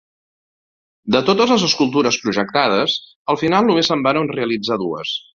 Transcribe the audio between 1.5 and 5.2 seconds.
les escultures projectades al final només se'n varen realitzar dues.